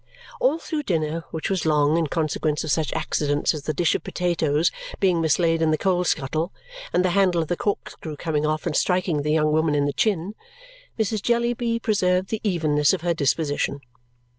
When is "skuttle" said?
6.03-6.51